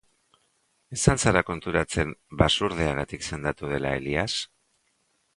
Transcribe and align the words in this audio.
Ez 0.95 1.01
al 1.11 1.19
zara 1.25 1.41
konturatzen 1.49 2.15
basurdeagatik 2.41 3.27
sendatu 3.29 3.69
dela 3.75 3.93
Elias? 3.99 4.39